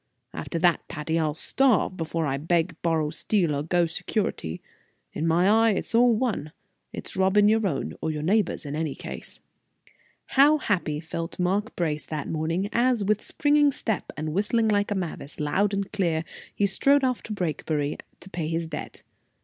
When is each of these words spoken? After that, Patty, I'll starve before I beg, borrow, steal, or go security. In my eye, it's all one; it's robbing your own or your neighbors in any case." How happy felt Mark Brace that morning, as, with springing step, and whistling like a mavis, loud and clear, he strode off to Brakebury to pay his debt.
After 0.33 0.57
that, 0.57 0.81
Patty, 0.87 1.19
I'll 1.19 1.35
starve 1.35 1.95
before 1.95 2.25
I 2.25 2.37
beg, 2.37 2.75
borrow, 2.81 3.11
steal, 3.11 3.53
or 3.55 3.61
go 3.61 3.85
security. 3.85 4.59
In 5.13 5.27
my 5.27 5.47
eye, 5.47 5.73
it's 5.73 5.93
all 5.93 6.15
one; 6.15 6.53
it's 6.91 7.15
robbing 7.15 7.47
your 7.47 7.67
own 7.67 7.93
or 8.01 8.09
your 8.09 8.23
neighbors 8.23 8.65
in 8.65 8.75
any 8.75 8.95
case." 8.95 9.39
How 10.25 10.57
happy 10.57 10.99
felt 11.01 11.37
Mark 11.37 11.75
Brace 11.75 12.07
that 12.07 12.27
morning, 12.27 12.67
as, 12.73 13.03
with 13.03 13.21
springing 13.21 13.71
step, 13.71 14.11
and 14.17 14.33
whistling 14.33 14.69
like 14.69 14.89
a 14.89 14.95
mavis, 14.95 15.39
loud 15.39 15.71
and 15.71 15.91
clear, 15.91 16.23
he 16.55 16.65
strode 16.65 17.03
off 17.03 17.21
to 17.21 17.31
Brakebury 17.33 17.99
to 18.21 18.29
pay 18.31 18.47
his 18.47 18.67
debt. 18.67 19.03